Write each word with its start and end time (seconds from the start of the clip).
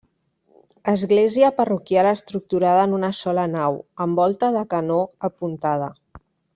Església 0.93 1.51
parroquial 1.59 2.09
estructurada 2.13 2.87
en 2.89 2.97
una 3.01 3.13
sola 3.21 3.47
nau, 3.55 3.81
amb 4.07 4.25
volta 4.25 4.53
de 4.59 4.67
canó 4.75 5.01
apuntada. 5.33 5.97